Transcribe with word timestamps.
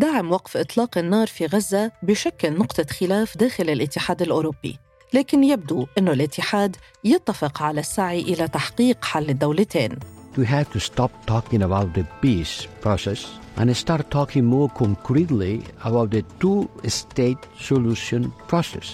دعم 0.00 0.32
وقف 0.32 0.56
إطلاق 0.56 0.98
النار 0.98 1.26
في 1.26 1.46
غزة 1.46 1.92
بشكل 2.02 2.52
نقطة 2.52 2.86
خلاف 3.00 3.38
داخل 3.38 3.70
الاتحاد 3.70 4.22
الأوروبي 4.22 4.78
لكن 5.14 5.44
يبدو 5.44 5.86
أن 5.98 6.08
الاتحاد 6.08 6.76
يتفق 7.04 7.62
على 7.62 7.80
السعي 7.80 8.20
إلى 8.20 8.48
تحقيق 8.48 9.04
حل 9.04 9.30
الدولتين 9.30 9.98
We 10.36 10.44
have 10.44 10.70
to 10.72 10.80
stop 10.80 11.10
talking 11.26 11.62
about 11.62 11.88
the 11.98 12.04
peace 12.22 12.66
process 12.84 13.20
and 13.58 13.76
start 13.76 14.04
talking 14.10 14.44
more 14.44 14.70
concretely 14.82 15.54
about 15.84 16.10
the 16.10 16.22
two-state 16.40 17.42
solution 17.68 18.32
process. 18.48 18.86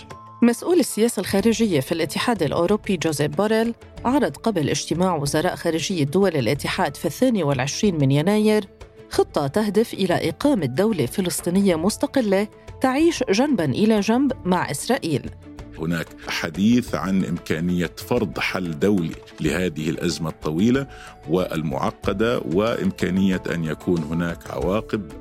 مسؤول 0.43 0.79
السياسة 0.81 1.21
الخارجية 1.21 1.81
في 1.81 1.93
الاتحاد 1.93 2.43
الأوروبي 2.43 2.97
جوزيف 2.97 3.37
بوريل 3.37 3.75
عرض 4.05 4.37
قبل 4.37 4.69
اجتماع 4.69 5.17
وزراء 5.17 5.57
خارجية 5.57 6.05
دول 6.05 6.37
الاتحاد 6.37 6.97
في 6.97 7.05
الثاني 7.05 7.43
والعشرين 7.43 7.99
من 7.99 8.11
يناير 8.11 8.69
خطة 9.17 9.47
تهدف 9.47 9.95
إلى 9.95 10.29
إقامة 10.29 10.67
دولة 10.67 11.07
فلسطينية 11.07 11.77
مستقلة 11.77 12.49
تعيش 12.81 13.25
جنباً 13.31 13.65
إلى 13.65 14.01
جنب 14.01 14.33
مع 14.45 14.71
إسرائيل. 14.71 15.31
هناك 15.79 16.07
حديث 16.29 16.95
عن 16.95 17.25
إمكانية 17.25 17.91
فرض 17.97 18.39
حل 18.39 18.79
دولي 18.79 19.15
لهذه 19.41 19.91
الأزمة 19.91 20.31
الطويلة 20.31 20.87
والمعقدة 21.29 22.39
وإمكانية 22.39 23.43
أن 23.55 23.65
يكون 23.65 24.03
هناك 24.03 24.51
عواقب. 24.51 25.13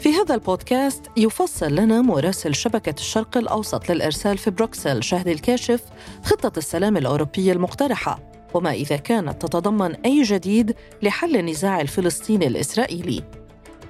في 0.00 0.12
هذا 0.12 0.34
البودكاست 0.34 1.02
يفصل 1.16 1.74
لنا 1.74 2.02
مراسل 2.02 2.54
شبكة 2.54 2.94
الشرق 2.98 3.36
الأوسط 3.36 3.90
للإرسال 3.90 4.38
في 4.38 4.50
بروكسل 4.50 5.02
شهد 5.02 5.28
الكاشف 5.28 5.82
خطة 6.24 6.58
السلام 6.58 6.96
الأوروبية 6.96 7.52
المقترحة 7.52 8.32
وما 8.54 8.72
إذا 8.72 8.96
كانت 8.96 9.46
تتضمن 9.46 9.94
أي 9.94 10.22
جديد 10.22 10.74
لحل 11.02 11.36
النزاع 11.36 11.80
الفلسطيني 11.80 12.46
الإسرائيلي. 12.46 13.41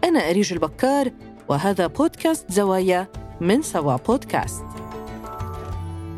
أنا 0.05 0.30
أريج 0.30 0.52
البكار 0.52 1.12
وهذا 1.48 1.87
بودكاست 1.87 2.52
زوايا 2.52 3.12
من 3.41 3.62
سوا 3.62 3.97
بودكاست. 3.97 4.65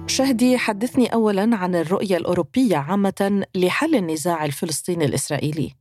شهدي 0.07 0.59
حدثني 0.59 1.07
أولاً 1.07 1.57
عن 1.57 1.75
الرؤية 1.75 2.17
الأوروبية 2.17 2.77
عامة 2.77 3.47
لحل 3.55 3.95
النزاع 3.95 4.45
الفلسطيني 4.45 5.05
الإسرائيلي. 5.05 5.75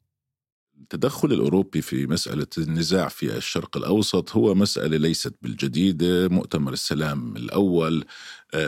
التدخل 0.81 1.33
الأوروبي 1.33 1.81
في 1.81 2.07
مسألة 2.07 2.47
النزاع 2.57 3.07
في 3.07 3.37
الشرق 3.37 3.77
الأوسط 3.77 4.31
هو 4.35 4.55
مسألة 4.55 4.97
ليست 4.97 5.35
بالجديده، 5.41 6.27
مؤتمر 6.29 6.73
السلام 6.73 7.35
الأول 7.35 8.05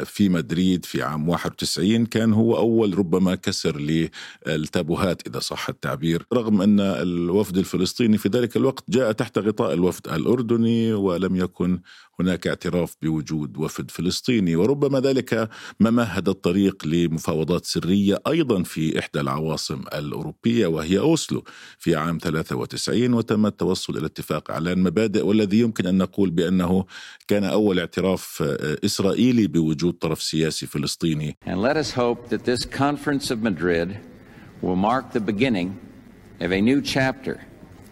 في 0.05 0.29
مدريد 0.29 0.85
في 0.85 1.01
عام 1.03 1.29
91 1.29 2.05
كان 2.05 2.33
هو 2.33 2.57
أول 2.57 2.97
ربما 2.97 3.35
كسر 3.35 3.77
للتابوهات 4.47 5.27
إذا 5.27 5.39
صح 5.39 5.69
التعبير. 5.69 6.25
رغم 6.33 6.61
أن 6.61 6.79
الوفد 6.79 7.57
الفلسطيني 7.57 8.17
في 8.17 8.29
ذلك 8.29 8.57
الوقت 8.57 8.83
جاء 8.89 9.11
تحت 9.11 9.37
غطاء 9.37 9.73
الوفد 9.73 10.07
الأردني 10.07 10.93
ولم 10.93 11.35
يكن 11.35 11.79
هناك 12.19 12.47
اعتراف 12.47 12.95
بوجود 13.01 13.57
وفد 13.57 13.91
فلسطيني. 13.91 14.55
وربما 14.55 14.99
ذلك 14.99 15.49
ما 15.79 15.89
مهد 15.89 16.29
الطريق 16.29 16.85
لمفاوضات 16.85 17.65
سرية 17.65 18.21
أيضا 18.27 18.63
في 18.63 18.99
إحدى 18.99 19.19
العواصم 19.21 19.81
الأوروبية 19.93 20.67
وهي 20.67 20.99
أوسلو. 20.99 21.43
في 21.79 21.95
عام 21.95 22.17
93 22.17 23.13
وتم 23.13 23.45
التوصل 23.45 23.97
إلى 23.97 24.05
اتفاق 24.05 24.51
على 24.51 24.71
المبادئ 24.73 25.25
والذي 25.25 25.59
يمكن 25.59 25.87
أن 25.87 25.97
نقول 25.97 26.29
بأنه 26.29 26.85
كان 27.27 27.43
أول 27.43 27.79
اعتراف 27.79 28.41
إسرائيلي 28.85 29.47
بوجود 29.47 29.74
وجود 29.75 29.93
طرف 29.93 30.21
سياسي 30.21 30.67
فلسطيني. 30.67 31.37
And 31.45 31.61
let 31.61 31.77
us 31.77 31.91
hope 31.91 32.29
that 32.29 32.45
this 32.45 32.65
conference 32.65 33.29
of 33.31 33.41
Madrid 33.43 33.99
will 34.61 34.75
mark 34.75 35.11
the 35.11 35.19
beginning 35.19 35.79
of 36.39 36.51
a 36.51 36.61
new 36.61 36.81
chapter 36.81 37.41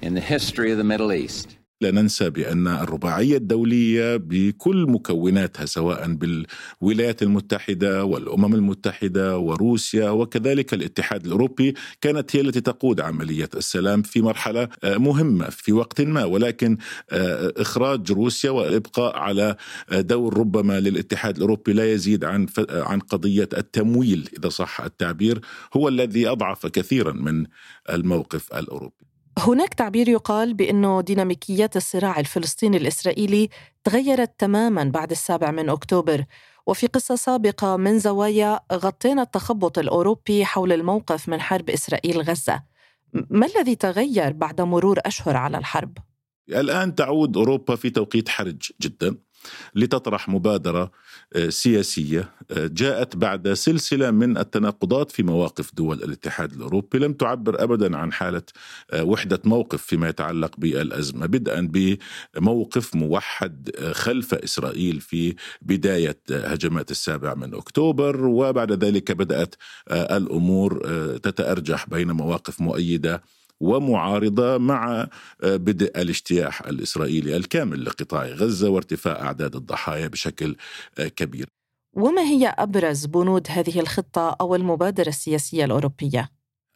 in 0.01 0.13
the 0.15 0.21
history 0.21 0.71
of 0.71 0.77
the 0.77 0.83
Middle 0.83 1.11
East. 1.13 1.57
لا 1.83 1.91
ننسى 1.91 2.29
بأن 2.29 2.67
الرباعية 2.67 3.37
الدولية 3.37 4.17
بكل 4.17 4.85
مكوناتها 4.89 5.65
سواء 5.65 6.13
بالولايات 6.13 7.23
المتحدة 7.23 8.05
والأمم 8.05 8.55
المتحدة 8.55 9.37
وروسيا 9.37 10.09
وكذلك 10.09 10.73
الاتحاد 10.73 11.25
الأوروبي 11.25 11.73
كانت 12.01 12.35
هي 12.35 12.41
التي 12.41 12.61
تقود 12.61 13.01
عملية 13.01 13.49
السلام 13.55 14.01
في 14.01 14.21
مرحلة 14.21 14.67
مهمة 14.83 15.49
في 15.49 15.73
وقت 15.73 16.01
ما. 16.01 16.23
ولكن 16.23 16.77
إخراج 17.57 18.11
روسيا 18.11 18.49
والإبقاء 18.49 19.17
على 19.17 19.55
دور 19.91 20.37
ربما 20.37 20.79
للاتحاد 20.79 21.35
الأوروبي 21.35 21.73
لا 21.73 21.93
يزيد 21.93 22.23
عن 22.25 22.47
عن 22.69 22.99
قضية 22.99 23.49
التمويل 23.57 24.29
إذا 24.39 24.49
صح 24.49 24.81
التعبير 24.81 25.41
هو 25.77 25.87
الذي 25.87 26.27
أضعف 26.27 26.65
كثيرا 26.67 27.11
من 27.11 27.45
الموقف 27.89 28.53
الأوروبي. 28.53 29.12
هناك 29.37 29.73
تعبير 29.73 30.09
يقال 30.09 30.53
بأنه 30.53 31.01
ديناميكيات 31.01 31.77
الصراع 31.77 32.19
الفلسطيني 32.19 32.77
الإسرائيلي 32.77 33.49
تغيرت 33.83 34.39
تماما 34.39 34.83
بعد 34.83 35.11
السابع 35.11 35.51
من 35.51 35.69
أكتوبر. 35.69 36.25
وفي 36.67 36.87
قصة 36.87 37.15
سابقة 37.15 37.77
من 37.77 37.99
زوايا 37.99 38.59
غطينا 38.73 39.21
التخبط 39.21 39.79
الأوروبي 39.79 40.45
حول 40.45 40.73
الموقف 40.73 41.29
من 41.29 41.41
حرب 41.41 41.69
إسرائيل 41.69 42.21
غزة. 42.21 42.63
ما 43.13 43.45
الذي 43.45 43.75
تغير 43.75 44.33
بعد 44.33 44.61
مرور 44.61 44.99
أشهر 45.05 45.37
على 45.37 45.57
الحرب؟ 45.57 45.97
الآن 46.49 46.95
تعود 46.95 47.37
أوروبا 47.37 47.75
في 47.75 47.89
توقيت 47.89 48.29
حرج 48.29 48.71
جدا. 48.81 49.17
لتطرح 49.75 50.29
مبادرة 50.29 50.91
سياسية 51.49 52.29
جاءت 52.51 53.15
بعد 53.15 53.53
سلسلة 53.53 54.11
من 54.11 54.37
التناقضات 54.37 55.11
في 55.11 55.23
مواقف 55.23 55.75
دول 55.75 56.03
الاتحاد 56.03 56.53
الأوروبي. 56.53 56.99
لم 56.99 57.13
تعبر 57.13 57.63
أبدا 57.63 57.97
عن 57.97 58.13
حالة 58.13 58.41
وحدة 58.95 59.41
موقف 59.45 59.81
فيما 59.81 60.09
يتعلق 60.09 60.51
بالأزمة 60.57 61.25
بدءا 61.25 61.69
بموقف 62.35 62.95
موحد 62.95 63.71
خلف 63.91 64.33
إسرائيل 64.33 65.01
في 65.01 65.35
بداية 65.61 66.19
هجمات 66.31 66.91
السابع 66.91 67.33
من 67.33 67.53
أكتوبر. 67.53 68.25
وبعد 68.25 68.83
ذلك 68.83 69.11
بدأت 69.11 69.55
الأمور 69.91 70.87
تتأرجح 71.23 71.89
بين 71.89 72.11
مواقف 72.11 72.61
مؤيدة 72.61 73.23
ومعارضة 73.59 74.57
مع 74.57 75.07
بدء 75.43 76.01
الاجتياح 76.01 76.61
الإسرائيلي 76.61 77.37
الكامل 77.37 77.85
لقطاع 77.85 78.25
غزة 78.25 78.69
وارتفاع 78.69 79.21
أعداد 79.21 79.55
الضحايا 79.55 80.07
بشكل 80.07 80.55
كبير 81.15 81.47
وما 81.93 82.21
هي 82.21 82.47
أبرز 82.47 83.05
بنود 83.05 83.47
هذه 83.49 83.79
الخطة 83.79 84.37
أو 84.41 84.55
المبادرة 84.55 85.09
السياسية 85.09 85.65
الأوروبية؟ 85.65 86.29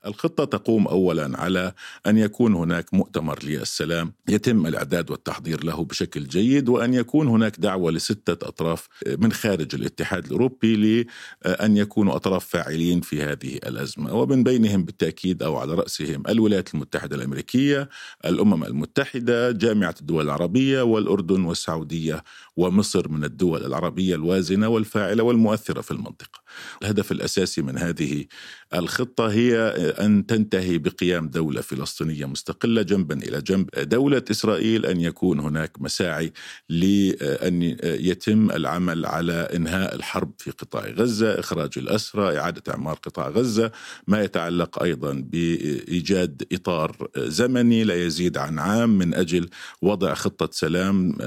الخطة 0.08 0.46
تقوم 0.46 0.88
أولا 0.88 1.40
على 1.40 1.74
أن 2.08 2.18
يكون 2.18 2.54
هناك 2.56 2.94
مؤتمر 2.94 3.40
للسلام 3.44 4.14
يتم 4.30 4.68
الإعداد 4.68 5.12
والتحضير 5.12 5.64
له 5.64 5.84
بشكل 5.86 6.24
جيد 6.28 6.70
وأن 6.70 6.94
يكون 6.94 7.28
هناك 7.28 7.60
دعوة 7.60 7.92
لستة 7.92 8.48
أطراف 8.48 8.88
من 9.18 9.32
خارج 9.32 9.76
الاتحاد 9.76 10.26
الأوروبي 10.26 11.08
لأن 11.46 11.78
يكونوا 11.78 12.16
أطراف 12.16 12.46
فاعلين 12.46 13.02
في 13.02 13.24
هذه 13.24 13.56
الأزمة. 13.56 14.14
ومن 14.14 14.44
بينهم 14.44 14.86
بالتأكيد 14.86 15.44
أو 15.44 15.58
على 15.58 15.74
رأسهم 15.74 16.24
الولايات 16.30 16.74
المتحدة 16.74 17.16
الأمريكية 17.16 17.90
الأمم 18.26 18.64
المتحدة 18.64 19.52
جامعة 19.52 19.96
الدول 20.02 20.26
العربية 20.26 20.82
والأردن 20.82 21.44
والسعودية 21.44 22.24
ومصر 22.58 23.10
من 23.10 23.24
الدول 23.24 23.66
العربية 23.66 24.16
الوازنة 24.16 24.68
والفاعلة 24.68 25.24
والمؤثرة 25.24 25.82
في 25.82 25.92
المنطقة. 25.92 26.40
الهدف 26.82 27.12
الأساسي 27.12 27.62
من 27.62 27.78
هذه 27.78 28.26
الخطة 28.74 29.32
هي 29.32 29.58
أن 30.00 30.26
تنتهي 30.26 30.78
بقيام 30.78 31.28
دولة 31.28 31.62
فلسطينية 31.62 32.26
مستقلة 32.26 32.82
جنبا 32.82 33.16
إلى 33.16 33.42
جنب. 33.42 33.70
دولة 33.78 34.24
إسرائيل 34.32 34.86
أن 34.86 35.02
يكون 35.02 35.40
هناك 35.40 35.82
مساعي 35.82 36.34
لأن 36.70 37.78
يتم 37.84 38.52
العمل 38.52 39.06
على 39.06 39.34
إنهاء 39.34 39.96
الحرب 39.96 40.32
في 40.38 40.52
قطاع 40.52 40.88
غزة 40.88 41.40
إخراج 41.40 41.70
الأسرى 41.78 42.38
إعادة 42.38 42.74
إعمار 42.74 42.96
قطاع 42.96 43.30
غزة. 43.30 43.72
ما 44.08 44.24
يتعلق 44.24 44.84
أيضا 44.84 45.14
بإيجاد 45.14 46.44
إطار 46.52 47.10
زمني 47.18 47.84
لا 47.84 48.06
يزيد 48.06 48.38
عن 48.38 48.60
عام 48.60 48.98
من 48.98 49.14
أجل 49.14 49.50
وضع 49.82 50.14
خطة 50.14 50.50
سلام 50.52 51.18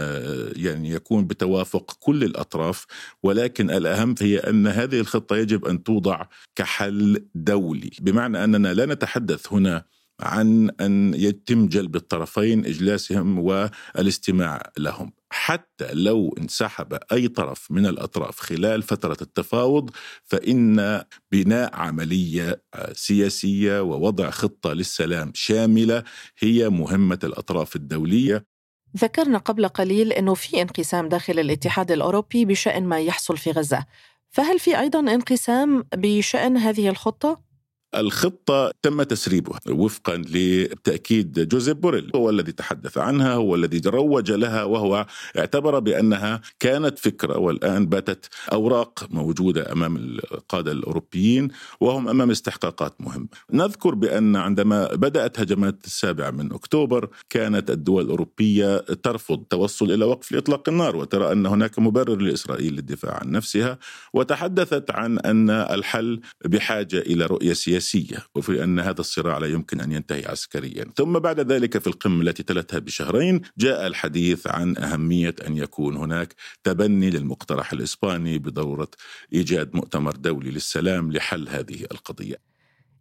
يعني 0.56 0.90
يكون 0.90 1.26
بتوافق 1.26 1.96
كل 2.00 2.24
الأطراف. 2.24 2.86
ولكن 3.22 3.70
الأهم 3.70 4.14
هي 4.20 4.38
أن 4.38 4.66
هذه 4.66 5.00
الخطة 5.00 5.36
يجب 5.36 5.64
أن 5.64 5.82
توضع 5.82 6.26
كحل 6.56 7.24
دولي. 7.34 7.90
بمعنى 8.00 8.44
أننا 8.44 8.74
لا 8.74 8.86
نتحدث 8.86 9.52
هنا 9.52 9.84
عن 10.20 10.70
أن 10.80 11.14
يتم 11.14 11.68
جلب 11.68 11.96
الطرفين 11.96 12.66
إجلاسهم 12.66 13.38
والاستماع 13.38 14.62
لهم. 14.78 15.12
حتى 15.32 15.88
لو 15.92 16.34
انسحب 16.38 16.98
أي 17.12 17.28
طرف 17.28 17.70
من 17.70 17.86
الأطراف 17.86 18.40
خلال 18.40 18.82
فترة 18.82 19.16
التفاوض 19.22 19.90
فإن 20.24 21.02
بناء 21.32 21.76
عملية 21.76 22.62
سياسية 22.92 23.82
ووضع 23.82 24.30
خطة 24.30 24.72
للسلام 24.72 25.32
شاملة 25.34 26.02
هي 26.38 26.68
مهمة 26.68 27.18
الأطراف 27.24 27.76
الدولية. 27.76 28.46
ذكرنا 28.96 29.38
قبل 29.38 29.68
قليل 29.68 30.12
أنه 30.12 30.34
في 30.34 30.62
انقسام 30.62 31.08
داخل 31.08 31.38
الاتحاد 31.38 31.90
الأوروبي 31.92 32.44
بشأن 32.44 32.84
ما 32.84 33.00
يحصل 33.00 33.36
في 33.36 33.50
غزة. 33.50 33.86
فهل 34.30 34.58
في 34.58 34.80
أيضا 34.80 35.00
انقسام 35.00 35.84
بشأن 35.94 36.56
هذه 36.56 36.88
الخطة؟ 36.88 37.49
الخطة 37.94 38.72
تم 38.82 39.02
تسريبها 39.02 39.60
وفقا 39.68 40.16
لتأكيد 40.16 41.48
جوزيف 41.48 41.76
بوريل. 41.76 42.10
هو 42.14 42.30
الذي 42.30 42.52
تحدث 42.52 42.98
عنها 42.98 43.34
هو 43.34 43.54
الذي 43.54 43.80
روج 43.86 44.32
لها 44.32 44.64
وهو 44.64 45.06
اعتبر 45.38 45.78
بأنها 45.78 46.40
كانت 46.60 46.98
فكرة 46.98 47.38
والآن 47.38 47.86
باتت 47.86 48.28
أوراق 48.52 49.06
موجودة 49.10 49.72
أمام 49.72 49.96
القادة 49.96 50.72
الأوروبيين 50.72 51.48
وهم 51.80 52.08
أمام 52.08 52.30
استحقاقات 52.30 53.00
مهمة. 53.00 53.28
نذكر 53.52 53.94
بأن 53.94 54.36
عندما 54.36 54.94
بدأت 54.94 55.40
هجمات 55.40 55.84
السابع 55.84 56.30
من 56.30 56.52
أكتوبر 56.52 57.08
كانت 57.30 57.70
الدول 57.70 58.04
الأوروبية 58.04 58.78
ترفض 58.78 59.38
التوصل 59.40 59.92
إلى 59.92 60.04
وقف 60.04 60.32
لإطلاق 60.32 60.68
النار 60.68 60.96
وترى 60.96 61.32
أن 61.32 61.46
هناك 61.46 61.78
مبرر 61.78 62.16
لإسرائيل 62.16 62.72
للدفاع 62.74 63.18
عن 63.22 63.30
نفسها 63.30 63.78
وتحدثت 64.14 64.90
عن 64.90 65.18
أن 65.18 65.50
الحل 65.50 66.20
بحاجة 66.44 66.98
إلى 66.98 67.26
رؤية 67.26 67.52
سياسية 67.52 67.79
وفي 68.34 68.64
أن 68.64 68.80
هذا 68.80 69.00
الصراع 69.00 69.38
لا 69.38 69.46
يمكن 69.46 69.80
أن 69.80 69.92
ينتهي 69.92 70.26
عسكريا 70.26 70.84
ثم 70.96 71.18
بعد 71.18 71.52
ذلك 71.52 71.78
في 71.78 71.86
القمة 71.86 72.22
التي 72.22 72.42
تلتها 72.42 72.78
بشهرين 72.78 73.40
جاء 73.58 73.86
الحديث 73.86 74.46
عن 74.46 74.76
أهمية 74.76 75.34
أن 75.46 75.56
يكون 75.56 75.96
هناك 75.96 76.34
تبني 76.64 77.10
للمقترح 77.10 77.72
الإسباني 77.72 78.38
بضرورة 78.38 78.90
إيجاد 79.32 79.76
مؤتمر 79.76 80.16
دولي 80.16 80.50
للسلام 80.50 81.12
لحل 81.12 81.48
هذه 81.48 81.86
القضية 81.92 82.36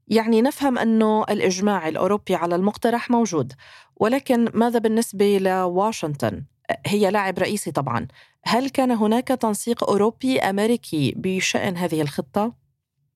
يعني 0.07 0.41
نفهم 0.41 0.77
أنه 0.77 1.23
الإجماع 1.23 1.87
الأوروبي 1.87 2.35
على 2.35 2.55
المقترح 2.55 3.09
موجود 3.09 3.53
ولكن 3.95 4.49
ماذا 4.53 4.79
بالنسبة 4.79 5.37
لواشنطن؟ 5.37 6.43
هي 6.85 7.11
لاعب 7.11 7.39
رئيسي 7.39 7.71
طبعا 7.71 8.07
هل 8.43 8.69
كان 8.69 8.91
هناك 8.91 9.27
تنسيق 9.27 9.89
أوروبي 9.89 10.39
أمريكي 10.39 11.13
بشأن 11.17 11.77
هذه 11.77 12.01
الخطة؟ 12.01 12.58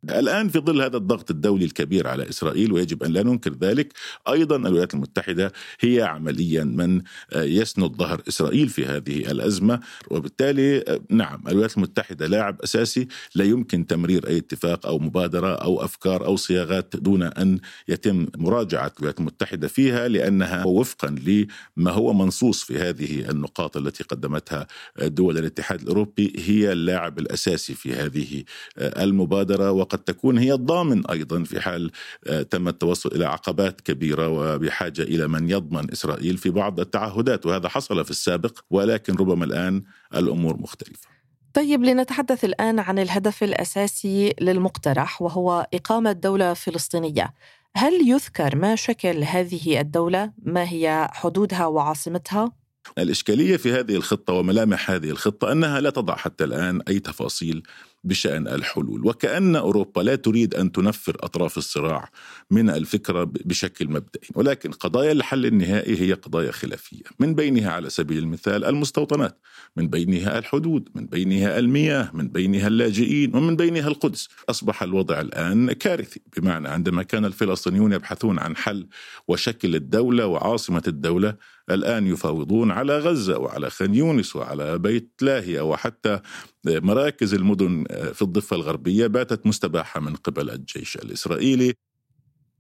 الآن 0.10 0.50
في 0.50 0.60
ظل 0.60 0.82
هذا 0.82 0.98
الضغط 0.98 1.32
الدولي 1.32 1.66
الكبير 1.66 2.08
على 2.08 2.30
إسرائيل 2.30 2.72
ويجب 2.74 3.04
أن 3.04 3.14
لا 3.14 3.24
ننكر 3.24 3.54
ذلك 3.54 3.94
أيضا 4.30 4.56
الولايات 4.56 4.94
المتحدة 4.94 5.54
هي 5.80 6.02
عمليا 6.02 6.64
من 6.64 7.02
يسند 7.36 7.92
ظهر 7.92 8.22
إسرائيل 8.28 8.70
في 8.70 8.86
هذه 8.86 9.32
الأزمة. 9.32 9.80
وبالتالي 10.12 11.00
نعم 11.10 11.44
الولايات 11.48 11.78
المتحدة 11.78 12.28
لاعب 12.28 12.62
أساسي 12.62 13.08
لا 13.36 13.46
يمكن 13.46 13.88
تمرير 13.88 14.28
أي 14.28 14.38
اتفاق 14.38 14.86
أو 14.86 15.00
مبادرة 15.00 15.56
أو 15.56 15.84
أفكار 15.84 16.26
أو 16.26 16.36
صياغات 16.36 16.96
دون 16.96 17.24
أن 17.24 17.60
يتم 17.88 18.28
مراجعة 18.38 18.92
الولايات 18.98 19.20
المتحدة 19.20 19.68
فيها 19.68 20.08
لأنها 20.08 20.66
وفقا 20.66 21.08
لما 21.08 21.92
هو 21.92 22.14
منصوص 22.14 22.64
في 22.64 22.78
هذه 22.78 23.30
النقاط 23.30 23.78
التي 23.78 24.04
قدمتها 24.04 24.68
دول 25.02 25.38
الاتحاد 25.38 25.82
الأوروبي 25.82 26.34
هي 26.38 26.72
اللاعب 26.72 27.20
الأساسي 27.20 27.74
في 27.74 27.94
هذه 27.94 28.44
المبادرة. 28.78 29.72
وقد 29.72 29.93
تكون 30.00 30.38
هي 30.38 30.54
الضامن 30.54 31.08
أيضا 31.08 31.44
في 31.44 31.62
حال 31.62 31.92
آه، 32.28 32.42
تم 32.42 32.68
التوصل 32.68 33.10
إلى 33.16 33.26
عقبات 33.26 33.82
كبيرة 33.82 34.28
وبحاجة 34.28 35.02
إلى 35.02 35.28
من 35.28 35.50
يضمن 35.50 35.92
إسرائيل 35.92 36.38
في 36.38 36.50
بعض 36.50 36.80
التعهدات 36.80 37.46
وهذا 37.46 37.70
حصل 37.70 38.06
في 38.06 38.12
السابق 38.12 38.60
ولكن 38.70 39.16
ربما 39.16 39.46
الآن 39.46 39.84
الأمور 40.16 40.58
مختلفة. 40.58 41.08
طيب 41.54 41.84
لنتحدث 41.84 42.46
الآن 42.46 42.80
عن 42.80 43.00
الهدف 43.00 43.44
الأساسي 43.44 44.34
للمقترح 44.42 45.22
وهو 45.22 45.68
إقامة 45.74 46.12
دولة 46.12 46.54
فلسطينية. 46.54 47.34
هل 47.76 48.10
يذكر 48.10 48.56
ما 48.56 48.76
شكل 48.76 49.24
هذه 49.24 49.80
الدولة؟ 49.80 50.32
ما 50.44 50.70
هي 50.70 51.08
حدودها 51.12 51.66
وعاصمتها؟ 51.66 52.52
الإشكالية 52.98 53.58
في 53.58 53.74
هذه 53.74 53.96
الخطة 53.96 54.34
وملامح 54.34 54.92
هذه 54.92 55.10
الخطة 55.10 55.52
أنها 55.52 55.82
لا 55.82 55.90
تضع 55.90 56.16
حتى 56.16 56.44
الآن 56.44 56.82
أي 56.88 57.00
تفاصيل 57.00 57.64
بشأن 58.04 58.48
الحلول. 58.48 59.08
وكأن 59.08 59.56
أوروبا 59.56 60.02
لا 60.02 60.16
تريد 60.16 60.56
أن 60.56 60.72
تنفر 60.72 61.18
أطراف 61.20 61.58
الصراع 61.58 62.10
من 62.52 62.70
الفكرة 62.70 63.24
بشكل 63.24 63.88
مبدئي. 63.88 64.28
ولكن 64.36 64.72
قضايا 64.72 65.12
الحل 65.12 65.46
النهائي 65.46 66.02
هي 66.02 66.14
قضايا 66.14 66.52
خلافية. 66.52 67.04
من 67.20 67.36
بينها 67.36 67.72
على 67.72 67.90
سبيل 67.90 68.18
المثال 68.18 68.66
المستوطنات 68.66 69.40
من 69.76 69.88
بينها 69.88 70.38
الحدود 70.40 70.90
من 70.96 71.06
بينها 71.06 71.60
المياه 71.60 72.10
من 72.14 72.28
بينها 72.28 72.68
اللاجئين 72.68 73.36
ومن 73.36 73.56
بينها 73.56 73.88
القدس. 73.88 74.28
أصبح 74.50 74.84
الوضع 74.84 75.22
الآن 75.22 75.72
كارثي. 75.72 76.22
بمعنى 76.38 76.68
عندما 76.68 77.04
كان 77.04 77.26
الفلسطينيون 77.26 77.94
يبحثون 77.94 78.40
عن 78.40 78.56
حل 78.56 78.88
وشكل 79.28 79.76
الدولة 79.76 80.26
وعاصمة 80.28 80.84
الدولة 80.88 81.36
الآن 81.72 82.08
يفاوضون 82.08 82.72
على 82.72 82.98
غزة 83.00 83.38
وعلى 83.38 83.70
خان 83.70 83.96
يونس 83.96 84.36
وعلى 84.36 84.78
بيت 84.78 85.12
لاهية 85.22 85.62
وحتى 85.62 86.20
مراكز 86.66 87.34
المدن 87.34 87.84
في 88.14 88.22
الضفة 88.22 88.56
الغربية 88.56 89.08
باتت 89.08 89.48
مستباحة 89.48 90.00
من 90.00 90.16
قبل 90.16 90.50
الجيش 90.50 90.96
الإسرائيلي. 90.96 91.74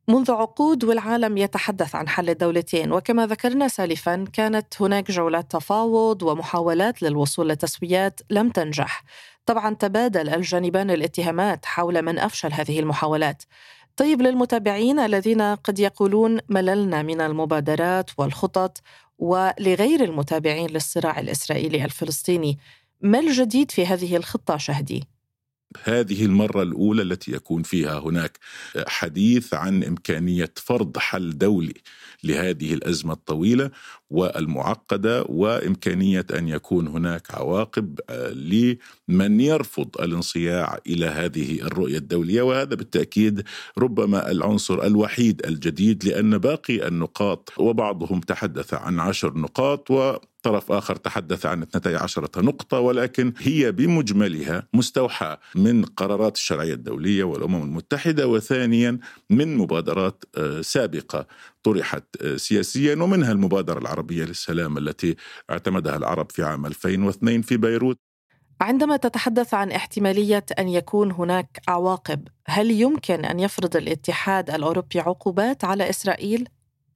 منذ 0.07 0.31
عقود 0.31 0.83
والعالم 0.83 1.37
يتحدث 1.37 1.95
عن 1.95 2.07
حل 2.07 2.29
الدولتين 2.29 2.91
وكما 2.91 3.27
ذكرنا 3.27 3.67
سالفا 3.67 4.25
كانت 4.33 4.81
هناك 4.81 5.11
جولات 5.11 5.51
تفاوض 5.51 6.23
ومحاولات 6.23 7.01
للوصول 7.01 7.49
لتسويات 7.49 8.21
لم 8.29 8.49
تنجح. 8.49 9.03
طبعا 9.45 9.75
تبادل 9.75 10.29
الجانبان 10.29 10.91
الاتهامات 10.91 11.65
حول 11.65 12.01
من 12.01 12.19
أفشل 12.19 12.53
هذه 12.53 12.79
المحاولات. 12.79 13.43
طيب 13.97 14.21
للمتابعين 14.21 14.99
الذين 14.99 15.41
قد 15.41 15.79
يقولون 15.79 16.39
مللنا 16.49 17.01
من 17.01 17.21
المبادرات 17.21 18.11
والخطط 18.17 18.81
ولغير 19.19 20.03
المتابعين 20.03 20.69
للصراع 20.69 21.19
الإسرائيلي 21.19 21.85
الفلسطيني 21.85 22.59
ما 23.01 23.19
الجديد 23.19 23.71
في 23.71 23.85
هذه 23.85 24.15
الخطة 24.15 24.57
شهدي؟ 24.57 25.03
هذه 25.83 26.25
المرة 26.25 26.63
الأولى 26.63 27.01
التي 27.01 27.31
يكون 27.31 27.63
فيها 27.63 27.99
هناك 27.99 28.39
حديث 28.87 29.53
عن 29.53 29.83
إمكانية 29.83 30.53
فرض 30.55 30.97
حل 30.97 31.37
دولي 31.37 31.73
لهذه 32.23 32.73
الأزمة 32.73 33.13
الطويلة 33.13 33.71
والمعقدة 34.09 35.23
وإمكانية 35.23 36.25
أن 36.37 36.47
يكون 36.47 36.87
هناك 36.87 37.35
عواقب 37.35 37.99
آه، 38.09 38.29
لمن 38.29 39.39
يرفض 39.39 39.89
الانصياع 39.99 40.79
إلى 40.87 41.05
هذه 41.05 41.61
الرؤية 41.61 41.97
الدولية. 41.97 42.41
وهذا 42.41 42.75
بالتأكيد 42.75 43.43
ربما 43.77 44.31
العنصر 44.31 44.83
الوحيد 44.83 45.45
الجديد 45.45 46.05
لأن 46.05 46.37
باقي 46.37 46.87
النقاط 46.87 47.53
وبعضهم 47.57 48.19
تحدث 48.19 48.73
عن 48.73 48.99
عشر 48.99 49.37
نقاط 49.37 49.91
و 49.91 50.15
طرف 50.43 50.71
آخر 50.71 50.95
تحدث 50.95 51.45
عن 51.45 51.61
12 51.61 52.29
نقطة 52.37 52.79
ولكن 52.79 53.33
هي 53.39 53.71
بمجملها 53.71 54.67
مستوحى 54.73 55.37
من 55.55 55.85
قرارات 55.85 56.35
الشرعية 56.35 56.73
الدولية 56.73 57.23
والأمم 57.23 57.63
المتحدة 57.63 58.27
وثانيا 58.27 58.99
من 59.29 59.57
مبادرات 59.57 60.23
آه، 60.37 60.61
سابقة 60.61 61.27
طرحت 61.63 62.03
آه، 62.21 62.35
سياسيا 62.35 62.95
ومنها 62.95 63.31
المبادرة 63.31 63.79
العربية 63.79 64.23
للسلام 64.23 64.77
التي 64.77 65.15
اعتمدها 65.49 65.97
العرب 65.97 66.31
في 66.31 66.43
عام 66.43 66.65
2002 66.65 67.41
في 67.41 67.57
بيروت 67.57 67.97
عندما 68.61 68.97
تتحدث 68.97 69.53
عن 69.53 69.71
احتمالية 69.71 70.45
أن 70.59 70.69
يكون 70.69 71.11
هناك 71.11 71.61
عواقب 71.67 72.27
هل 72.47 72.71
يمكن 72.71 73.25
أن 73.25 73.39
يفرض 73.39 73.75
الاتحاد 73.75 74.49
الأوروبي 74.49 74.99
عقوبات 74.99 75.63
على 75.63 75.89
إسرائيل؟ 75.89 76.47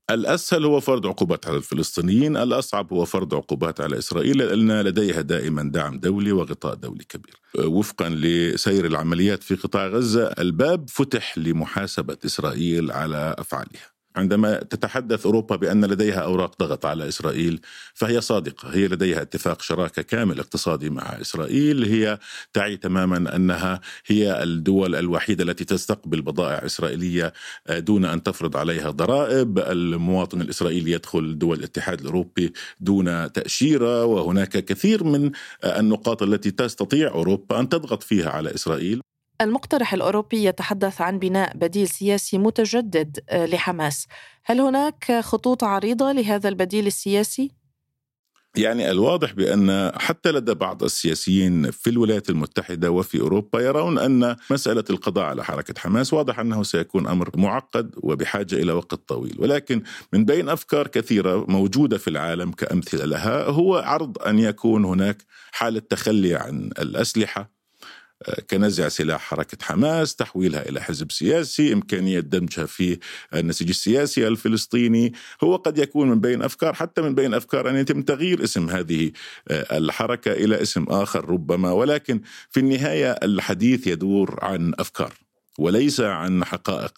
الأسهل 0.10 0.66
هو 0.66 0.80
فرض 0.80 1.08
عقوبات 1.08 1.48
على 1.48 1.58
الفلسطينيين 1.58 2.38
الأصعب 2.38 2.94
هو 2.94 3.06
فرض 3.06 3.36
عقوبات 3.36 3.82
على 3.82 3.98
إسرائيل 3.98 4.38
لأن 4.38 4.82
لديها 4.82 5.22
دائما 5.22 5.64
دعم 5.74 6.00
دولي 6.00 6.32
وغطاء 6.32 6.76
دولي 6.76 7.04
كبير. 7.04 7.36
وفقا 7.66 8.10
لسير 8.10 8.86
العمليات 8.86 9.44
في 9.44 9.56
قطاع 9.56 9.88
غزة 9.88 10.28
الباب 10.40 10.90
فتح 10.90 11.38
لمحاسبة 11.38 12.18
إسرائيل 12.26 12.92
على 12.92 13.36
أفعالها. 13.38 13.97
عندما 14.18 14.58
تتحدث 14.64 15.26
أوروبا 15.26 15.56
بأن 15.56 15.86
لديها 15.86 16.20
أوراق 16.20 16.60
ضغط 16.60 16.86
على 16.86 17.08
إسرائيل 17.08 17.62
فهي 17.94 18.22
صادقة، 18.22 18.70
هي 18.70 18.88
لديها 18.88 19.22
اتفاق 19.22 19.62
شراكة 19.62 20.02
كامل 20.02 20.40
اقتصادي 20.40 20.90
مع 20.90 21.02
إسرائيل، 21.22 21.84
هي 21.84 22.20
تعي 22.54 22.78
تماما 22.78 23.36
أنها 23.36 23.82
هي 24.06 24.44
الدول 24.44 24.96
الوحيدة 24.96 25.44
التي 25.44 25.66
تستقبل 25.66 26.22
بضائع 26.22 26.66
إسرائيلية 26.66 27.34
آه، 27.68 27.80
دون 27.80 28.06
أن 28.06 28.24
تفرض 28.24 28.58
عليها 28.58 28.90
ضرائب، 28.90 29.60
المواطن 29.60 30.42
الإسرائيلي 30.42 30.92
يدخل 30.92 31.38
دول 31.38 31.58
الاتحاد 31.60 32.00
الأوروبي 32.00 32.54
دون 32.80 33.32
تأشيرة 33.32 34.06
وهناك 34.06 34.66
كثير 34.66 35.04
من 35.04 35.32
آه، 35.64 35.80
النقاط 35.80 36.24
التي 36.24 36.52
تستطيع 36.52 37.08
أوروبا 37.12 37.60
أن 37.60 37.70
تضغط 37.70 38.04
فيها 38.04 38.30
على 38.30 38.56
إسرائيل. 38.56 39.02
المقترح 39.42 39.94
الأوروبي 39.94 40.44
يتحدث 40.44 41.02
عن 41.02 41.20
بناء 41.20 41.58
بديل 41.58 41.88
سياسي 41.88 42.38
متجدد 42.38 43.20
آه، 43.30 43.46
لحماس 43.46 44.08
هل 44.44 44.62
هناك 44.62 45.20
خطوط 45.20 45.64
عريضة 45.64 46.12
لهذا 46.12 46.50
البديل 46.50 46.88
السياسي؟ 46.88 47.52
يعني 48.58 48.92
الواضح 48.92 49.34
بأن 49.34 49.92
حتى 49.96 50.32
لدى 50.32 50.54
بعض 50.54 50.84
السياسيين 50.84 51.72
في 51.72 51.90
الولايات 51.90 52.30
المتحدة 52.30 52.92
وفي 52.92 53.22
أوروبا 53.22 53.62
يرون 53.62 53.98
أن 53.98 54.36
مسألة 54.52 54.84
القضاء 54.90 55.26
على 55.26 55.44
حركة 55.44 55.74
حماس 55.80 56.14
واضح 56.14 56.40
أنه 56.40 56.64
سيكون 56.64 57.08
أمر 57.08 57.30
معقد 57.36 57.92
وبحاجة 57.98 58.56
إلى 58.56 58.72
وقت 58.72 58.94
طويل، 58.94 59.36
ولكن 59.40 59.84
من 60.14 60.26
بين 60.26 60.50
أفكار 60.50 60.88
كثيرة 60.88 61.46
موجودة 61.48 61.98
في 61.98 62.10
العالم 62.10 62.52
كأمثلة 62.52 63.06
لها 63.06 63.44
هو 63.44 63.76
عرض 63.76 64.18
أن 64.22 64.40
يكون 64.40 64.86
هناك 64.86 65.18
حالة 65.52 65.80
تخلي 65.80 66.36
عن 66.36 66.70
الأسلحة 66.80 67.57
كنزع 68.50 68.88
سلاح 68.88 69.22
حركة 69.22 69.58
حماس 69.66 70.16
تحويلها 70.16 70.70
إلى 70.70 70.82
حزب 70.82 71.12
سياسي 71.12 71.74
إمكانية 71.74 72.20
دمجها 72.20 72.66
في 72.66 73.00
النسيج 73.34 73.70
السياسي 73.70 74.28
الفلسطيني. 74.28 75.14
هو 75.44 75.56
قد 75.56 75.78
يكون 75.78 76.10
من 76.10 76.20
بين 76.20 76.42
أفكار 76.42 76.74
حتى 76.74 77.02
من 77.02 77.16
بين 77.16 77.34
أفكار 77.34 77.70
أن 77.70 77.76
يتم 77.76 78.02
تغيير 78.02 78.44
اسم 78.44 78.70
هذه 78.70 79.12
الحركة 79.52 80.32
إلى 80.32 80.62
اسم 80.62 80.84
آخر 80.84 81.30
ربما. 81.30 81.72
ولكن 81.72 82.22
في 82.50 82.60
النهاية 82.60 83.12
الحديث 83.12 83.88
يدور 83.88 84.40
عن 84.42 84.74
أفكار 84.80 85.14
وليس 85.60 86.00
عن 86.00 86.46
حقائق. 86.46 86.94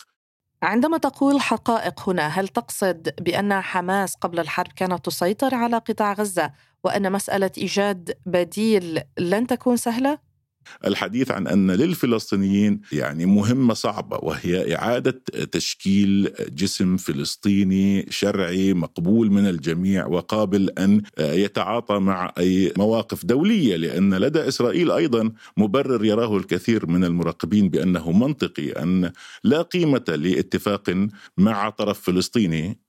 عندما 0.63 0.97
تقول 0.97 1.41
حقائق 1.41 2.09
هنا 2.09 2.27
هل 2.27 2.47
تقصد 2.47 3.09
بأن 3.21 3.61
حماس 3.61 4.15
قبل 4.15 4.39
الحرب 4.39 4.71
كانت 4.75 5.05
تسيطر 5.05 5.55
على 5.55 5.77
قطاع 5.77 6.13
غزة 6.13 6.51
وأن 6.83 7.11
مسألة 7.11 7.51
إيجاد 7.57 8.17
بديل 8.25 9.01
لن 9.19 9.47
تكون 9.47 9.77
سهلة؟ 9.77 10.28
الحديث 10.85 11.31
عن 11.31 11.47
أن 11.47 11.71
للفلسطينيين 11.71 12.81
يعني 12.91 13.25
مهمة 13.25 13.73
صعبة 13.73 14.17
وهي 14.17 14.75
إعادة 14.75 15.21
تشكيل 15.51 16.31
جسم 16.53 16.97
فلسطيني 16.97 18.05
شرعي 18.09 18.73
مقبول 18.73 19.31
من 19.31 19.47
الجميع 19.47 20.05
وقابل 20.07 20.69
أن 20.69 21.01
يتعاطى 21.19 21.99
مع 21.99 22.33
أي 22.37 22.73
مواقف 22.77 23.25
دولية 23.25 23.75
لأن 23.75 24.13
لدى 24.13 24.47
إسرائيل 24.47 24.91
أيضا 24.91 25.31
مبرر 25.57 26.05
يراه 26.05 26.37
الكثير 26.37 26.85
من 26.87 27.03
المراقبين 27.03 27.69
بأنه 27.69 28.11
منطقي 28.11 28.71
أن 28.71 29.11
لا 29.43 29.61
قيمة 29.61 30.03
لاتفاق 30.07 31.07
مع 31.37 31.69
طرف 31.69 32.01
فلسطيني 32.01 32.79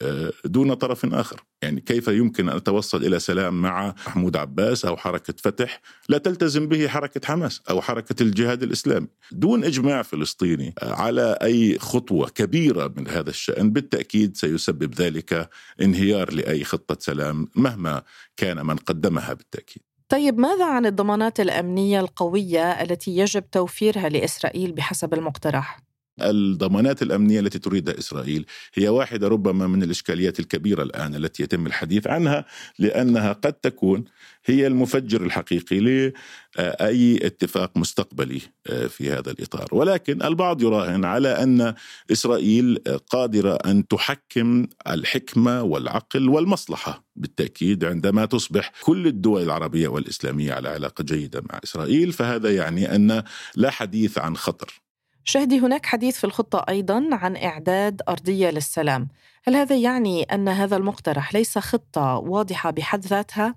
دون 0.44 0.74
طرف 0.74 1.14
آخر. 1.14 1.44
يعني 1.62 1.80
كيف 1.80 2.08
يمكن 2.08 2.48
أن 2.48 2.56
اتوصل 2.56 3.04
إلى 3.04 3.18
سلام 3.18 3.62
مع 3.62 3.94
محمود 4.06 4.36
عباس 4.36 4.84
أو 4.84 4.96
حركة 4.96 5.34
فتح 5.38 5.80
لا 6.08 6.18
تلتزم 6.18 6.66
به 6.68 6.88
حركة 6.88 7.20
حماس؟ 7.26 7.62
أو 7.70 7.80
حركة 7.80 8.22
الجهاد 8.22 8.62
الإسلامي 8.62 9.06
دون 9.32 9.64
إجماع 9.64 10.02
فلسطيني 10.02 10.74
على 10.82 11.38
أي 11.42 11.78
خطوة 11.78 12.28
كبيرة 12.28 12.94
من 12.96 13.08
هذا 13.08 13.30
الشأن 13.30 13.70
بالتأكيد 13.70 14.36
سيسبب 14.36 14.94
ذلك 14.94 15.50
انهيار 15.82 16.32
لأي 16.32 16.64
خطة 16.64 16.96
سلام 17.00 17.48
مهما 17.56 18.02
كان 18.36 18.66
من 18.66 18.76
قدمها 18.76 19.32
بالتأكيد 19.32 19.82
طيب 20.08 20.38
ماذا 20.38 20.66
عن 20.66 20.86
الضمانات 20.86 21.40
الأمنية 21.40 22.00
القوية 22.00 22.82
التي 22.82 23.16
يجب 23.16 23.50
توفيرها 23.50 24.08
لإسرائيل 24.08 24.72
بحسب 24.72 25.14
المقترح؟ 25.14 25.89
الضمانات 26.22 27.02
الأمنية 27.02 27.40
التي 27.40 27.58
تريدها 27.58 27.98
إسرائيل 27.98 28.46
هي 28.74 28.88
واحدة 28.88 29.28
ربما 29.28 29.66
من 29.66 29.82
الإشكاليات 29.82 30.40
الكبيرة 30.40 30.82
الآن 30.82 31.14
التي 31.14 31.42
يتم 31.42 31.66
الحديث 31.66 32.06
عنها 32.06 32.44
لأنها 32.78 33.32
قد 33.32 33.52
تكون 33.52 34.04
هي 34.44 34.66
المفجر 34.66 35.22
الحقيقي 35.22 35.80
لأي 35.80 37.26
اتفاق 37.26 37.76
مستقبلي 37.76 38.40
في 38.88 39.10
هذا 39.10 39.30
الإطار، 39.30 39.68
ولكن 39.72 40.22
البعض 40.22 40.62
يراهن 40.62 41.04
على 41.04 41.28
أن 41.28 41.74
إسرائيل 42.12 42.78
قادرة 43.10 43.54
أن 43.54 43.86
تحكم 43.88 44.66
الحكمة 44.88 45.62
والعقل 45.62 46.28
والمصلحة 46.28 47.04
بالتأكيد 47.16 47.84
عندما 47.84 48.24
تصبح 48.24 48.72
كل 48.82 49.06
الدول 49.06 49.42
العربية 49.42 49.88
والإسلامية 49.88 50.52
على 50.52 50.68
علاقة 50.68 51.04
جيدة 51.04 51.42
مع 51.50 51.60
إسرائيل 51.64 52.12
فهذا 52.12 52.54
يعني 52.54 52.94
أن 52.94 53.22
لا 53.56 53.70
حديث 53.70 54.18
عن 54.18 54.36
خطر. 54.36 54.80
شهدي 55.30 55.58
هناك 55.58 55.86
حديث 55.86 56.18
في 56.18 56.24
الخطة 56.24 56.64
أيضا 56.68 57.08
عن 57.12 57.36
إعداد 57.36 58.02
أرضية 58.08 58.50
للسلام. 58.50 59.08
هل 59.44 59.56
هذا 59.56 59.76
يعني 59.76 60.22
أن 60.22 60.48
هذا 60.48 60.76
المقترح 60.76 61.34
ليس 61.34 61.58
خطة 61.58 62.14
واضحة 62.16 62.70
بحد 62.70 63.06
ذاتها؟ 63.06 63.54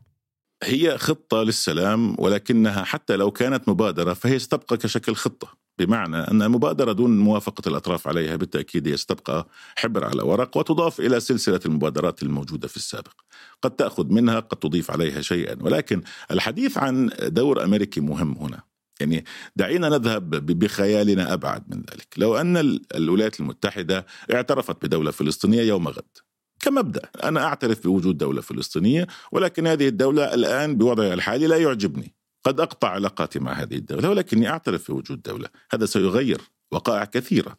هي 0.63 0.97
خطة 0.97 1.43
للسلام 1.43 2.15
ولكنها 2.19 2.83
حتى 2.83 3.15
لو 3.15 3.31
كانت 3.31 3.69
مبادرة 3.69 4.13
فهي 4.13 4.39
ستبقى 4.39 4.77
كشكل 4.77 5.15
خطة. 5.15 5.47
بمعنى 5.79 6.17
أن 6.17 6.41
المبادرة 6.41 6.91
دون 6.91 7.19
موافقة 7.19 7.69
الأطراف 7.69 8.07
عليها 8.07 8.35
بالتأكيد 8.35 8.87
هي 8.87 8.97
ستبقى 8.97 9.47
حبر 9.75 10.05
على 10.05 10.23
ورق 10.23 10.57
وتضاف 10.57 10.99
إلى 10.99 11.19
سلسلة 11.19 11.59
المبادرات 11.65 12.23
الموجودة 12.23 12.67
في 12.67 12.77
السابق. 12.77 13.21
قد 13.61 13.71
تأخذ 13.71 14.07
منها 14.07 14.39
قد 14.39 14.57
تضيف 14.57 14.91
عليها 14.91 15.21
شيئا. 15.21 15.57
ولكن 15.61 16.01
الحديث 16.31 16.77
عن 16.77 17.09
دور 17.21 17.63
أمريكي 17.63 18.01
مهم 18.01 18.37
هنا. 18.37 18.72
يعني 19.03 19.25
دعينا 19.55 19.89
نذهب 19.89 20.29
بخيالنا 20.60 21.33
أبعد 21.33 21.63
من 21.75 21.77
ذلك، 21.91 22.07
لو 22.17 22.38
أن 22.38 22.79
الولايات 22.95 23.39
المتحدة 23.39 24.05
اعترفت 24.33 24.86
بدولة 24.86 25.12
فلسطينية 25.12 25.62
يوم 25.62 25.88
غد 25.88 26.17
كمبدأ 26.60 27.01
أنا 27.24 27.45
أعترف 27.45 27.83
بوجود 27.83 28.17
دولة 28.17 28.41
فلسطينية 28.41 29.07
ولكن 29.31 29.67
هذه 29.67 29.88
الدولة 29.88 30.33
الآن 30.33 30.75
بوضعها 30.75 31.13
الحالي 31.13 31.48
لا 31.48 31.57
يعجبني. 31.57 32.15
قد 32.43 32.60
أقطع 32.60 32.89
علاقاتي 32.89 33.39
مع 33.39 33.51
هذه 33.53 33.75
الدولة 33.75 34.10
ولكني 34.10 34.50
أعترف 34.50 34.91
بوجود 34.91 35.22
دولة. 35.22 35.48
هذا 35.72 35.86
سيغير 35.86 36.41
وقائع 36.72 37.05
كثيرة. 37.05 37.57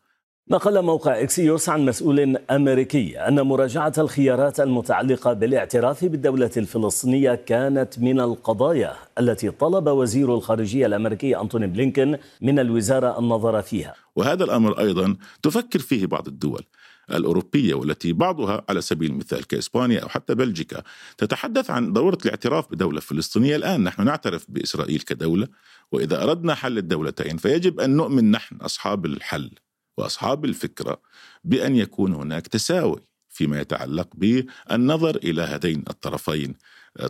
نقل 0.51 0.83
موقع 0.83 1.23
إكسيوس 1.23 1.69
عن 1.69 1.85
مسؤول 1.85 2.37
أمريكي 2.51 3.19
أن 3.19 3.41
مراجعة 3.41 3.93
الخيارات 3.99 4.61
المتعلقة 4.61 5.33
بالاعتراف 5.33 6.05
بالدولة 6.05 6.51
الفلسطينية 6.57 7.35
كانت 7.35 7.99
من 7.99 8.21
القضايا 8.21 8.97
التي 9.19 9.51
طلب 9.51 9.89
وزير 9.89 10.35
الخارجية 10.35 10.87
الأمريكي 10.87 11.41
أنتوني 11.41 11.67
بلينكن 11.67 12.19
من 12.41 12.59
الوزارة 12.59 13.19
النظر 13.19 13.63
فيها. 13.63 13.95
وهذا 14.17 14.45
الأمر 14.45 14.79
أيضا 14.79 15.17
تفكر 15.43 15.79
فيه 15.79 16.07
بعض 16.07 16.29
الدول. 16.29 16.63
الأوروبية 17.11 17.75
والتي 17.75 18.13
بعضها 18.13 18.65
على 18.69 18.81
سبيل 18.81 19.11
المثال 19.11 19.47
كإسبانيا 19.47 20.01
أو 20.01 20.09
حتى 20.09 20.35
بلجيكا 20.35 20.83
تتحدث 21.19 21.71
عن 21.71 21.93
ضرورة 21.93 22.19
الاعتراف 22.25 22.73
بدولة 22.73 23.01
فلسطينية 23.01 23.57
الآن 23.57 23.85
نحن 23.85 24.05
نعترف 24.05 24.47
بإسرائيل 24.49 25.01
كدولة 25.01 25.49
وإذا 25.93 26.23
أردنا 26.23 26.55
حل 26.55 26.79
الدولتين 26.79 27.37
فيجب 27.37 27.81
أن 27.81 27.97
نؤمن 27.97 28.31
نحن 28.31 28.57
أصحاب 28.57 29.07
الحل 29.07 29.51
وأصحاب 29.99 30.45
الفكرة 30.45 31.01
بأن 31.45 31.77
يكون 31.77 32.15
هناك 32.15 32.47
تساوي 32.47 33.01
فيما 33.29 33.61
يتعلق 33.61 34.09
بالنظر 34.15 35.17
إلى 35.17 35.43
هذين 35.43 35.85
الطرفين 35.91 36.55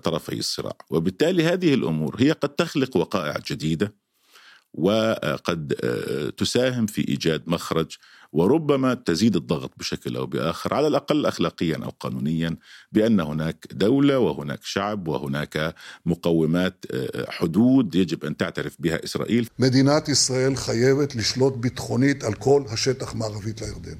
طرفي 0.02 0.38
الصراع، 0.38 0.76
وبالتالي 0.90 1.44
هذه 1.44 1.74
الأمور 1.74 2.16
هي 2.18 2.32
قد 2.32 2.48
تخلق 2.48 2.96
وقائع 2.96 3.36
جديدة 3.50 3.94
وقد 4.73 5.73
تساهم 6.37 6.85
في 6.85 7.07
ايجاد 7.07 7.43
مخرج 7.47 7.97
وربما 8.33 8.93
تزيد 8.93 9.35
الضغط 9.35 9.71
بشكل 9.77 10.15
او 10.15 10.25
باخر 10.25 10.73
على 10.73 10.87
الاقل 10.87 11.25
اخلاقيا 11.25 11.79
او 11.83 11.89
قانونيا 11.89 12.55
بان 12.91 13.19
هناك 13.19 13.67
دوله 13.71 14.19
وهناك 14.19 14.59
شعب 14.63 15.07
وهناك 15.07 15.75
مقومات 16.05 16.85
حدود 17.29 17.95
يجب 17.95 18.25
ان 18.25 18.37
تعترف 18.37 18.75
بها 18.79 19.03
اسرائيل. 19.03 19.49
מדינת 19.59 20.09
ישראל 20.09 20.55
חייבת 20.55 21.15
לשלוט 21.15 21.55
ביטחונית 21.55 22.23
על 22.23 22.33
כל 22.33 22.63
השטח 22.69 23.15
מערבית 23.15 23.61
לירדן. 23.61 23.97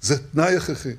זה 0.00 0.18
תנאי 0.18 0.56
הכרחי. 0.56 0.94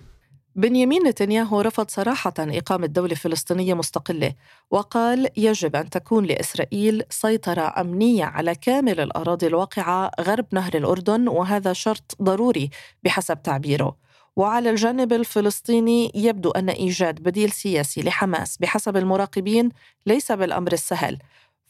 بنيامين 0.56 1.02
نتنياهو 1.06 1.60
رفض 1.60 1.90
صراحة 1.90 2.34
إقامة 2.38 2.86
دولة 2.86 3.14
فلسطينية 3.14 3.74
مستقلة 3.74 4.34
وقال 4.70 5.28
يجب 5.36 5.76
أن 5.76 5.90
تكون 5.90 6.24
لإسرائيل 6.24 7.02
سيطرة 7.10 7.74
أمنية 7.80 8.24
على 8.24 8.54
كامل 8.54 9.00
الأراضي 9.00 9.46
الواقعة 9.46 10.10
غرب 10.20 10.46
نهر 10.52 10.74
الأردن 10.74 11.28
وهذا 11.28 11.72
شرط 11.72 12.16
ضروري 12.22 12.70
بحسب 13.04 13.42
تعبيره 13.42 13.96
وعلى 14.36 14.70
الجانب 14.70 15.12
الفلسطيني 15.12 16.12
يبدو 16.14 16.50
أن 16.50 16.68
إيجاد 16.68 17.22
بديل 17.22 17.50
سياسي 17.50 18.02
لحماس 18.02 18.56
بحسب 18.56 18.96
المراقبين 18.96 19.68
ليس 20.06 20.32
بالأمر 20.32 20.72
السهل 20.72 21.18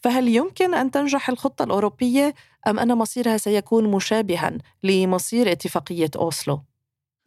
فهل 0.02 0.28
يمكن 0.28 0.74
أن 0.74 0.90
تنجح 0.90 1.28
الخطة 1.28 1.62
الأوروبية 1.62 2.34
أم 2.66 2.78
أن 2.78 2.98
مصيرها 2.98 3.36
سيكون 3.36 3.90
مشابها 3.90 4.58
لمصير 4.82 5.52
اتفاقية 5.52 6.10
أوسلو؟ 6.16 6.67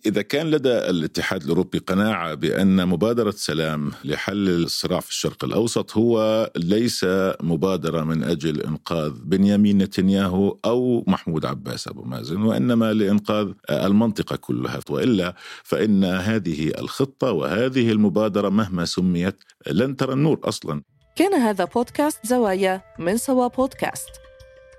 إذا 0.06 0.22
كان 0.22 0.52
لدى 0.52 0.70
الاتحاد 0.70 1.44
الأوروبي 1.44 1.78
قناعة 1.78 2.34
بأن 2.34 2.88
مبادرة 2.88 3.32
سلام 3.32 3.92
لحل 4.04 4.50
الصراع 4.50 5.00
في 5.00 5.10
الشرق 5.10 5.44
الأوسط 5.44 5.98
هو 5.98 6.50
ليس 6.56 7.06
مبادرة 7.42 8.02
من 8.02 8.24
أجل 8.24 8.62
إنقاذ 8.62 9.12
بنيامين 9.24 9.78
نتنياهو 9.78 10.58
أو 10.66 11.04
محمود 11.08 11.46
عباس 11.46 11.88
أبو 11.88 12.04
مازن 12.04 12.42
وإنما 12.42 12.94
لإنقاذ 12.94 13.52
المنطقة 13.70 14.36
كلها. 14.36 14.80
وإلا 14.90 15.36
فإن 15.64 16.04
هذه 16.04 16.68
الخطة 16.78 17.32
وهذه 17.32 17.92
المبادرة 17.92 18.50
مهما 18.50 18.86
سميت 18.86 19.44
لن 19.68 19.96
ترى 19.96 20.14
النور 20.14 20.40
أصلا. 20.44 20.82
كان 21.16 21.34
هذا 21.34 21.66
بودكاست 21.66 22.28
زوايا 22.28 22.82
من 23.00 23.18
سوا 23.18 23.48
بودكاست. 23.48 24.10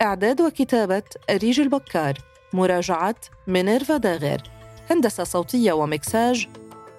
إعداد 0.02 0.40
وكتابة 0.40 1.02
أريج 1.30 1.60
البكار. 1.60 2.14
مراجعة 2.52 3.16
منيرفا 3.46 3.96
داغر 3.96 4.61
هندسة 4.92 5.24
صوتية 5.24 5.72
ومكساج 5.72 6.48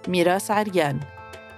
ميراس 0.08 0.52
عريان 0.52 1.00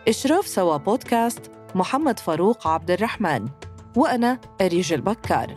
إشراف 0.08 0.48
سوا 0.48 0.78
بودكاست 0.78 1.52
محمد 1.76 2.20
فاروق 2.20 2.68
عبد 2.68 2.92
الرحمن. 2.92 3.48
وأنا 3.96 4.40
أريج 4.62 4.94
البكار. 4.94 5.54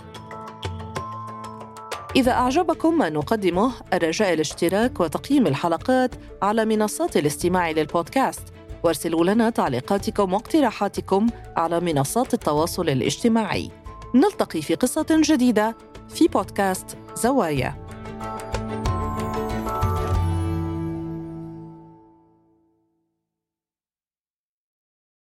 إذا 2.17 2.33
أعجبكم 2.33 2.99
ما 2.99 3.09
نقدمه 3.09 3.73
الرجاء 3.93 4.33
الاشتراك 4.33 5.01
وتقييم 5.01 5.47
الحلقات 5.47 6.15
على 6.43 6.65
منصات 6.65 7.17
الاستماع 7.17 7.71
للبودكاست. 7.71 8.43
وارسلوا 8.85 9.25
لنا 9.25 9.51
تعليقاتكم 9.51 10.33
واقتراحاتكم 10.33 11.27
على 11.57 11.81
منصات 11.81 12.35
التواصل 12.35 12.89
الاجتماعي. 12.89 13.71
نلتقي 14.15 14.63
في 14.63 14.75
قصة 14.75 15.07
جديدة 15.11 15.77
في 16.09 16.29
بودكاست 16.29 16.97
زوايا. 17.15 17.89